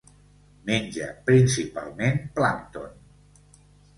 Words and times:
Menja 0.69 1.09
principalment 1.27 2.17
plàncton. 2.39 2.97